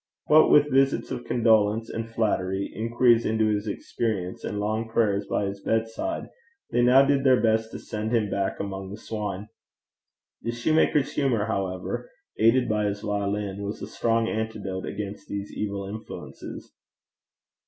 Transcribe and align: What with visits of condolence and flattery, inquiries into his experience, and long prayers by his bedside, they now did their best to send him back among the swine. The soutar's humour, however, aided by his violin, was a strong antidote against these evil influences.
What 0.25 0.49
with 0.49 0.71
visits 0.71 1.11
of 1.11 1.25
condolence 1.25 1.87
and 1.87 2.09
flattery, 2.09 2.71
inquiries 2.73 3.23
into 3.23 3.45
his 3.49 3.67
experience, 3.67 4.43
and 4.43 4.59
long 4.59 4.89
prayers 4.89 5.27
by 5.27 5.45
his 5.45 5.61
bedside, 5.61 6.31
they 6.71 6.81
now 6.81 7.05
did 7.05 7.23
their 7.23 7.39
best 7.39 7.69
to 7.69 7.77
send 7.77 8.11
him 8.11 8.27
back 8.27 8.59
among 8.59 8.89
the 8.89 8.97
swine. 8.97 9.49
The 10.41 10.53
soutar's 10.53 11.11
humour, 11.13 11.45
however, 11.45 12.09
aided 12.39 12.67
by 12.67 12.85
his 12.85 13.01
violin, 13.01 13.61
was 13.61 13.79
a 13.83 13.85
strong 13.87 14.27
antidote 14.27 14.87
against 14.87 15.27
these 15.27 15.53
evil 15.55 15.85
influences. 15.87 16.73